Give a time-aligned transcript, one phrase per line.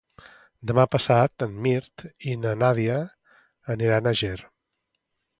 [0.69, 2.95] Demà passat en Mirt i na Nàdia
[3.75, 4.39] aniran a Ger.